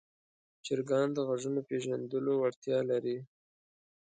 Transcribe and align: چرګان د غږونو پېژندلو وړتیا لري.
چرګان 0.65 1.07
د 1.13 1.17
غږونو 1.27 1.61
پېژندلو 1.69 2.31
وړتیا 2.37 2.79
لري. 2.91 3.17